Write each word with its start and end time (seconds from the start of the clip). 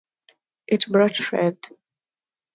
It 0.65 0.87
bought 0.91 1.15
Fred. 1.15 1.59